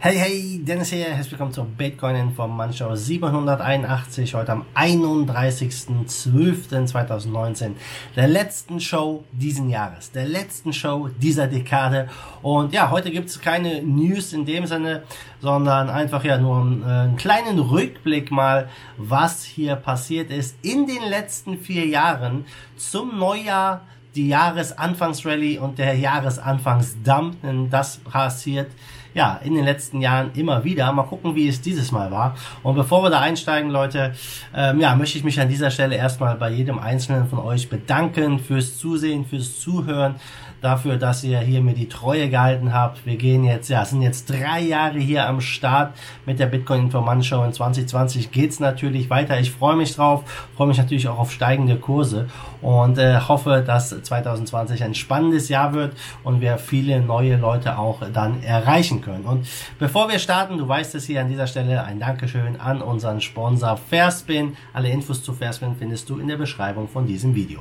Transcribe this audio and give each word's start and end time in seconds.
Hey, 0.00 0.16
hey, 0.16 0.60
Dennis 0.62 0.90
hier, 0.90 1.06
herzlich 1.06 1.32
willkommen 1.32 1.52
zur 1.52 1.64
Bitcoin 1.64 2.14
Information 2.14 2.96
781, 2.96 4.32
heute 4.32 4.52
am 4.52 4.64
31.12.2019, 4.76 7.72
der 8.14 8.28
letzten 8.28 8.78
Show 8.78 9.24
diesen 9.32 9.68
Jahres, 9.68 10.12
der 10.12 10.26
letzten 10.26 10.72
Show 10.72 11.08
dieser 11.20 11.48
Dekade. 11.48 12.08
Und 12.42 12.72
ja, 12.72 12.92
heute 12.92 13.10
gibt's 13.10 13.40
keine 13.40 13.82
News 13.82 14.32
in 14.32 14.46
dem 14.46 14.66
Sinne, 14.66 15.02
sondern 15.40 15.90
einfach 15.90 16.22
ja 16.22 16.38
nur 16.38 16.60
einen, 16.60 16.82
äh, 16.82 16.86
einen 16.86 17.16
kleinen 17.16 17.58
Rückblick 17.58 18.30
mal, 18.30 18.68
was 18.98 19.42
hier 19.42 19.74
passiert 19.74 20.30
ist 20.30 20.58
in 20.62 20.86
den 20.86 21.02
letzten 21.10 21.58
vier 21.58 21.86
Jahren 21.86 22.44
zum 22.76 23.18
Neujahr 23.18 23.80
die 24.14 24.28
Jahresanfangsrally 24.28 25.58
und 25.58 25.78
der 25.78 25.94
Jahresanfangsdump, 25.94 27.42
denn 27.42 27.68
das 27.68 27.96
passiert 27.96 28.70
ja, 29.14 29.40
in 29.44 29.54
den 29.54 29.64
letzten 29.64 30.00
Jahren 30.00 30.30
immer 30.34 30.64
wieder. 30.64 30.90
Mal 30.92 31.04
gucken, 31.04 31.34
wie 31.34 31.48
es 31.48 31.60
dieses 31.60 31.92
Mal 31.92 32.10
war. 32.10 32.36
Und 32.62 32.74
bevor 32.74 33.02
wir 33.02 33.10
da 33.10 33.20
einsteigen, 33.20 33.70
Leute, 33.70 34.14
ähm, 34.54 34.80
ja, 34.80 34.94
möchte 34.94 35.18
ich 35.18 35.24
mich 35.24 35.40
an 35.40 35.48
dieser 35.48 35.70
Stelle 35.70 35.96
erstmal 35.96 36.36
bei 36.36 36.50
jedem 36.50 36.78
Einzelnen 36.78 37.26
von 37.26 37.38
euch 37.38 37.68
bedanken 37.68 38.38
fürs 38.38 38.78
Zusehen, 38.78 39.24
fürs 39.24 39.60
Zuhören 39.60 40.16
dafür, 40.60 40.96
dass 40.96 41.22
ihr 41.24 41.38
hier 41.40 41.60
mir 41.60 41.74
die 41.74 41.88
Treue 41.88 42.28
gehalten 42.28 42.72
habt. 42.72 43.06
Wir 43.06 43.16
gehen 43.16 43.44
jetzt, 43.44 43.68
ja, 43.68 43.84
sind 43.84 44.02
jetzt 44.02 44.30
drei 44.30 44.60
Jahre 44.60 44.98
hier 44.98 45.28
am 45.28 45.40
Start 45.40 45.94
mit 46.26 46.38
der 46.38 46.46
Bitcoin 46.46 46.82
Informant 46.82 47.24
Show. 47.24 47.42
In 47.44 47.52
2020 47.52 48.30
geht's 48.30 48.60
natürlich 48.60 49.10
weiter. 49.10 49.38
Ich 49.38 49.52
freue 49.52 49.76
mich 49.76 49.94
drauf, 49.94 50.48
freue 50.56 50.68
mich 50.68 50.78
natürlich 50.78 51.08
auch 51.08 51.18
auf 51.18 51.32
steigende 51.32 51.76
Kurse 51.76 52.28
und 52.62 52.98
äh, 52.98 53.20
hoffe, 53.20 53.62
dass 53.66 53.90
2020 53.90 54.82
ein 54.84 54.94
spannendes 54.94 55.48
Jahr 55.48 55.72
wird 55.72 55.94
und 56.24 56.40
wir 56.40 56.58
viele 56.58 57.00
neue 57.00 57.36
Leute 57.36 57.78
auch 57.78 58.02
dann 58.12 58.42
erreichen 58.42 59.00
können. 59.00 59.24
Und 59.24 59.46
bevor 59.78 60.08
wir 60.08 60.18
starten, 60.18 60.58
du 60.58 60.68
weißt 60.68 60.94
es 60.94 61.06
hier 61.06 61.20
an 61.20 61.28
dieser 61.28 61.46
Stelle, 61.46 61.84
ein 61.84 62.00
Dankeschön 62.00 62.60
an 62.60 62.82
unseren 62.82 63.20
Sponsor 63.20 63.76
Fairspin. 63.76 64.56
Alle 64.72 64.90
Infos 64.90 65.22
zu 65.22 65.32
Fairspin 65.32 65.76
findest 65.78 66.08
du 66.10 66.18
in 66.18 66.28
der 66.28 66.36
Beschreibung 66.36 66.88
von 66.88 67.06
diesem 67.06 67.34
Video. 67.34 67.60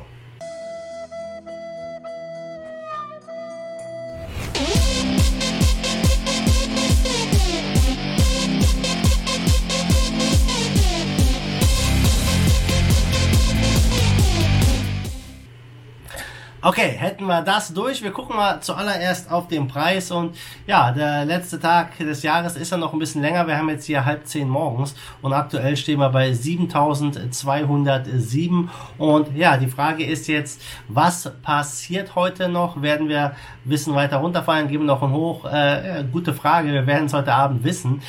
Okay, 16.68 16.92
hätten 16.98 17.28
wir 17.28 17.44
das 17.44 17.74
durch. 17.74 18.04
Wir 18.04 18.12
gucken 18.12 18.36
mal 18.36 18.60
zuallererst 18.60 19.32
auf 19.32 19.48
den 19.48 19.70
Preis 19.70 20.12
und 20.12 20.36
ja, 20.66 20.92
der 20.92 21.24
letzte 21.24 21.62
Tag 21.62 21.98
des 21.98 22.24
Jahres 22.24 22.58
ist 22.58 22.74
ja 22.74 22.78
noch 22.78 22.92
ein 22.92 23.00
bisschen 23.00 23.22
länger. 23.22 23.48
Wir 23.48 23.58
haben 23.58 23.70
jetzt 23.70 23.86
hier 23.86 24.04
halb 24.04 24.28
zehn 24.28 24.50
morgens 24.50 24.94
und 25.22 25.32
aktuell 25.32 25.78
stehen 25.78 26.02
wir 26.02 26.10
bei 26.10 26.34
7207 26.34 28.70
und 28.98 29.34
ja, 29.34 29.56
die 29.56 29.70
Frage 29.70 30.06
ist 30.06 30.28
jetzt, 30.28 30.62
was 30.90 31.32
passiert 31.42 32.16
heute 32.16 32.50
noch? 32.50 32.82
Werden 32.82 33.08
wir 33.08 33.32
Wissen 33.64 33.96
weiter 33.96 34.18
runterfallen? 34.18 34.68
Geben 34.68 34.86
noch 34.86 35.02
ein 35.02 35.14
Hoch? 35.14 35.46
Äh, 35.46 36.04
gute 36.12 36.34
Frage. 36.34 36.74
Wir 36.74 36.86
werden 36.86 37.06
es 37.06 37.14
heute 37.14 37.34
Abend 37.34 37.64
wissen. 37.64 38.02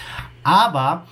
Aber 0.42 1.04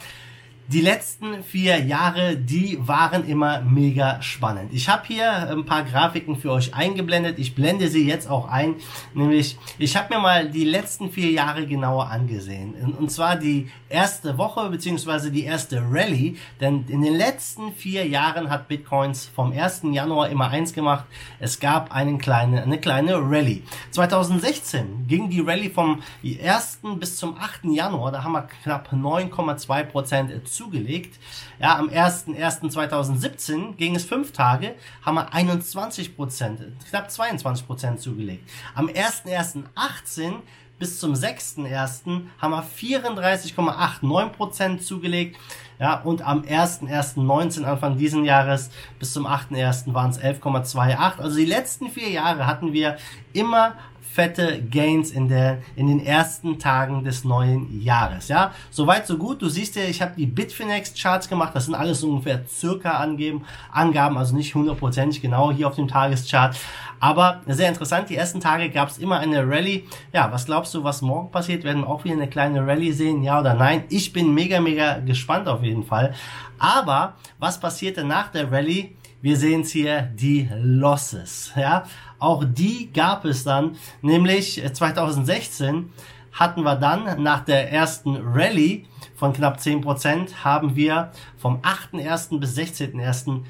die 0.69 0.81
letzten 0.81 1.45
vier 1.45 1.79
Jahre, 1.85 2.37
die 2.37 2.79
waren 2.81 3.29
immer 3.29 3.61
mega 3.61 4.21
spannend. 4.21 4.73
Ich 4.73 4.89
habe 4.89 5.07
hier 5.07 5.49
ein 5.49 5.65
paar 5.65 5.85
Grafiken 5.85 6.37
für 6.37 6.51
euch 6.51 6.75
eingeblendet. 6.75 7.39
Ich 7.39 7.55
blende 7.55 7.89
sie 7.89 8.07
jetzt 8.07 8.29
auch 8.29 8.49
ein. 8.49 8.75
Nämlich, 9.15 9.57
ich 9.79 9.97
habe 9.97 10.15
mir 10.15 10.21
mal 10.21 10.51
die 10.51 10.65
letzten 10.65 11.11
vier 11.11 11.31
Jahre 11.31 11.67
genauer 11.67 12.11
angesehen. 12.11 12.75
Und 12.99 13.13
zwar 13.13 13.37
die 13.37 13.71
erste 13.89 14.39
Woche 14.39 14.69
beziehungsweise 14.69 15.31
die 15.31 15.45
erste 15.45 15.83
Rallye. 15.89 16.37
Denn 16.61 16.85
in 16.89 17.03
den 17.03 17.15
letzten 17.15 17.73
vier 17.73 18.07
Jahren 18.07 18.51
hat 18.51 18.67
Bitcoins 18.67 19.27
vom 19.27 19.53
1. 19.53 19.83
Januar 19.93 20.31
immer 20.31 20.49
eins 20.49 20.73
gemacht. 20.73 21.05
Es 21.39 21.61
gab 21.61 21.95
einen 21.95 22.19
kleine, 22.19 22.63
eine 22.63 22.81
kleine 22.81 23.15
Rallye. 23.15 23.63
2016 23.93 25.07
ging 25.07 25.31
die 25.31 25.41
Rallye 25.41 25.71
vom 25.71 26.03
1. 26.25 26.81
bis 26.99 27.17
zum 27.19 27.37
8. 27.39 27.67
Januar. 27.67 28.11
Da 28.11 28.25
haben 28.25 28.33
wir 28.33 28.49
knapp 28.65 28.93
9,2 28.93 29.85
Prozent 29.85 30.31
zugelegt. 30.57 31.19
Ja, 31.61 31.79
am 31.79 31.89
1.1.2017 31.89 33.77
ging 33.77 33.95
es 33.95 34.05
fünf 34.05 34.33
Tage, 34.33 34.75
haben 35.03 35.15
wir 35.15 35.33
21 35.33 36.17
Prozent, 36.17 36.61
knapp 36.89 37.11
22 37.11 37.67
Prozent 37.67 38.01
zugelegt. 38.01 38.49
Am 38.75 38.89
1.1.18 38.89 40.35
bis 40.79 41.01
zum 41.01 41.15
6.1. 41.15 42.23
haben 42.39 42.51
wir 42.51 42.65
34,89 42.65 44.29
Prozent 44.31 44.83
zugelegt. 44.83 45.39
Ja, 45.79 46.01
und 46.01 46.27
am 46.27 46.43
1.1.19, 46.43 47.65
Anfang 47.65 47.99
diesen 47.99 48.25
Jahres, 48.25 48.71
bis 48.99 49.13
zum 49.13 49.27
8.1. 49.27 49.93
waren 49.93 50.11
es 50.11 50.21
11,28. 50.21 51.19
Also 51.19 51.37
die 51.37 51.45
letzten 51.45 51.91
vier 51.91 52.11
Jahre 52.11 52.47
hatten 52.47 52.73
wir 52.73 52.97
immer 53.33 53.75
fette 54.17 54.63
Gains 54.63 55.11
in 55.11 55.29
der 55.29 55.59
in 55.77 55.89
den 55.89 56.05
ersten 56.05 56.59
Tagen 56.59 57.05
des 57.05 57.23
neuen 57.23 57.83
Jahres. 57.83 58.29
Ja, 58.29 58.53
soweit 58.71 59.07
so 59.07 59.19
gut. 59.19 59.43
Du 59.43 59.49
siehst 59.51 59.77
ja, 59.77 59.83
ich 59.83 60.01
habe 60.01 60.13
die 60.17 60.25
Bitfinex 60.25 60.95
Charts 60.95 61.29
gemacht. 61.29 61.55
Das 61.55 61.67
sind 61.67 61.75
alles 61.75 62.03
ungefähr 62.03 62.41
circa 62.49 62.93
angeben, 62.93 63.45
Angaben, 63.71 64.17
also 64.17 64.35
nicht 64.35 64.55
hundertprozentig 64.55 65.21
genau 65.21 65.53
hier 65.53 65.69
auf 65.69 65.75
dem 65.75 65.87
Tageschart. 65.87 66.57
Aber 66.99 67.43
sehr 67.47 67.69
interessant. 67.69 68.09
Die 68.09 68.17
ersten 68.17 68.41
Tage 68.41 68.71
gab 68.71 68.89
es 68.89 68.97
immer 68.97 69.19
eine 69.19 69.47
Rallye. 69.47 69.85
Ja, 70.15 70.33
was 70.33 70.47
glaubst 70.47 70.73
du, 70.73 70.83
was 70.83 71.03
morgen 71.03 71.31
passiert? 71.31 71.63
Werden 71.63 71.83
wir 71.83 71.89
auch 71.91 72.05
wieder 72.05 72.15
eine 72.15 72.29
kleine 72.29 72.67
Rallye 72.67 72.93
sehen? 72.93 73.23
Ja 73.23 73.41
oder 73.41 73.53
nein? 73.53 73.85
Ich 73.91 74.15
bin 74.15 74.33
mega, 74.33 74.61
mega 74.61 74.99
gespannt 75.01 75.47
auf 75.47 75.63
jeden 75.63 75.85
Fall. 75.85 76.15
Aber 76.59 77.17
was 77.39 77.61
passierte 77.61 78.03
nach 78.03 78.29
der 78.29 78.51
Rallye? 78.51 78.96
Wir 79.23 79.37
sehen 79.37 79.63
es 79.63 79.71
hier, 79.71 80.03
die 80.03 80.49
Losses. 80.61 81.53
Ja, 81.57 81.85
auch 82.19 82.45
die 82.45 82.93
gab 82.93 83.25
es 83.25 83.45
dann, 83.45 83.77
nämlich 84.03 84.63
2016 84.73 85.91
hatten 86.33 86.63
wir 86.63 86.77
dann 86.77 87.23
nach 87.23 87.45
der 87.45 87.73
ersten 87.73 88.17
Rallye 88.17 88.85
von 89.15 89.33
knapp 89.33 89.59
10% 89.59 90.45
haben 90.45 90.77
wir 90.77 91.11
vom 91.39 91.63
8.1. 91.63 92.39
bis 92.39 92.57
16.1. 92.57 93.43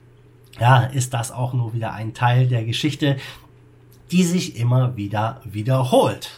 ja, 0.59 0.83
ist 0.83 1.13
das 1.13 1.31
auch 1.31 1.53
nur 1.53 1.73
wieder 1.73 1.93
ein 1.93 2.13
Teil 2.13 2.47
der 2.47 2.63
Geschichte, 2.63 3.17
die 4.11 4.23
sich 4.23 4.57
immer 4.57 4.95
wieder 4.95 5.41
wiederholt. 5.43 6.31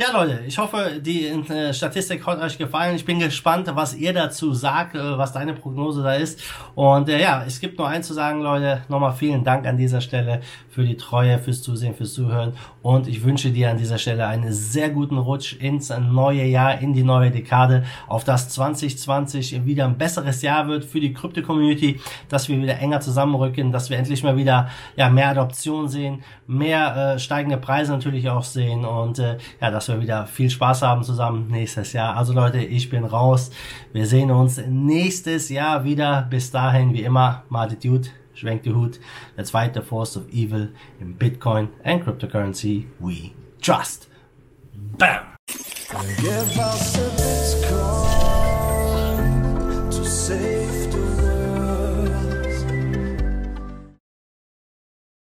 Ja, 0.00 0.12
Leute, 0.12 0.40
ich 0.46 0.56
hoffe, 0.56 0.98
die 0.98 1.26
äh, 1.26 1.74
Statistik 1.74 2.26
hat 2.26 2.40
euch 2.40 2.56
gefallen. 2.56 2.96
Ich 2.96 3.04
bin 3.04 3.18
gespannt, 3.18 3.70
was 3.74 3.94
ihr 3.94 4.14
dazu 4.14 4.54
sagt, 4.54 4.94
äh, 4.94 5.18
was 5.18 5.34
deine 5.34 5.52
Prognose 5.52 6.02
da 6.02 6.14
ist. 6.14 6.40
Und 6.74 7.10
äh, 7.10 7.20
ja, 7.20 7.44
es 7.46 7.60
gibt 7.60 7.76
nur 7.76 7.86
eins 7.86 8.06
zu 8.06 8.14
sagen, 8.14 8.40
Leute. 8.40 8.80
Nochmal 8.88 9.12
vielen 9.12 9.44
Dank 9.44 9.66
an 9.66 9.76
dieser 9.76 10.00
Stelle 10.00 10.40
für 10.70 10.84
die 10.84 10.96
Treue, 10.96 11.38
fürs 11.38 11.60
Zusehen, 11.60 11.94
fürs 11.94 12.14
Zuhören. 12.14 12.54
Und 12.80 13.08
ich 13.08 13.22
wünsche 13.24 13.50
dir 13.50 13.70
an 13.70 13.76
dieser 13.76 13.98
Stelle 13.98 14.26
einen 14.26 14.54
sehr 14.54 14.88
guten 14.88 15.18
Rutsch 15.18 15.52
ins 15.60 15.90
neue 15.90 16.46
Jahr, 16.46 16.78
in 16.78 16.94
die 16.94 17.02
neue 17.02 17.30
Dekade, 17.30 17.84
auf 18.08 18.24
das 18.24 18.48
2020 18.48 19.66
wieder 19.66 19.84
ein 19.84 19.98
besseres 19.98 20.40
Jahr 20.40 20.66
wird 20.66 20.86
für 20.86 21.00
die 21.00 21.12
Krypto-Community, 21.12 22.00
dass 22.30 22.48
wir 22.48 22.56
wieder 22.56 22.78
enger 22.78 23.02
zusammenrücken, 23.02 23.70
dass 23.70 23.90
wir 23.90 23.98
endlich 23.98 24.22
mal 24.22 24.38
wieder 24.38 24.70
ja 24.96 25.10
mehr 25.10 25.28
Adoption 25.28 25.88
sehen, 25.88 26.22
mehr 26.46 27.16
äh, 27.16 27.18
steigende 27.18 27.58
Preise 27.58 27.92
natürlich 27.92 28.30
auch 28.30 28.44
sehen 28.44 28.86
und 28.86 29.18
äh, 29.18 29.36
ja, 29.60 29.70
dass 29.70 29.89
wir 29.90 30.00
wieder 30.00 30.26
viel 30.26 30.50
Spaß 30.50 30.82
haben 30.82 31.02
zusammen 31.02 31.48
nächstes 31.48 31.92
Jahr. 31.92 32.16
Also 32.16 32.32
Leute, 32.32 32.58
ich 32.58 32.88
bin 32.88 33.04
raus. 33.04 33.50
Wir 33.92 34.06
sehen 34.06 34.30
uns 34.30 34.60
nächstes 34.66 35.48
Jahr 35.48 35.84
wieder. 35.84 36.26
Bis 36.30 36.50
dahin, 36.50 36.92
wie 36.92 37.02
immer, 37.02 37.44
Dude, 37.82 38.08
schwenkt 38.34 38.66
die 38.66 38.74
Hut. 38.74 39.00
Der 39.36 39.44
zweite 39.44 39.82
Force 39.82 40.16
of 40.16 40.28
Evil 40.32 40.72
in 41.00 41.16
Bitcoin 41.16 41.68
and 41.84 42.02
Cryptocurrency 42.02 42.86
we 42.98 43.32
trust. 43.60 44.08
Bam! 44.96 45.30